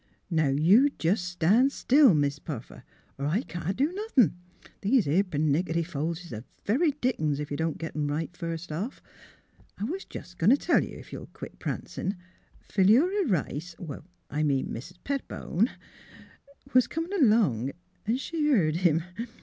''Now 0.33 0.47
you 0.51 0.89
jest 0.97 1.23
stan' 1.25 1.69
still. 1.69 2.15
Mis' 2.15 2.39
Puffer, 2.39 2.83
or 3.19 3.27
I 3.27 3.41
can't 3.43 3.77
do 3.77 3.93
nothin'. 3.93 4.35
These 4.81 5.07
'ere 5.07 5.23
pernickity 5.23 5.85
folds 5.85 6.21
is 6.23 6.31
the 6.31 6.43
very 6.65 6.93
dickens, 6.93 7.39
ef 7.39 7.51
you 7.51 7.57
don't 7.57 7.77
get 7.77 7.95
'em 7.95 8.07
right, 8.07 8.35
first 8.35 8.71
off'.— 8.71 9.03
I 9.77 9.83
was 9.83 10.03
jest 10.05 10.33
a 10.33 10.37
goin' 10.37 10.49
t' 10.49 10.55
tell 10.57 10.83
you, 10.83 10.97
if 10.97 11.13
you'll 11.13 11.29
quit 11.33 11.59
prancin', 11.59 12.15
Philura 12.63 13.43
Eice— 13.47 13.75
I 14.31 14.41
mean 14.41 14.73
Mis' 14.73 14.91
Pettibone 15.03 15.67
—•was 16.73 16.87
comin' 16.87 17.13
along, 17.23 17.69
an' 18.07 18.17
she 18.17 18.47
heard 18.47 18.77
him. 18.77 19.03